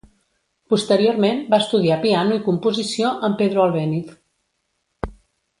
[0.73, 4.13] Posteriorment va estudiar piano i composició amb Pedro Albéniz.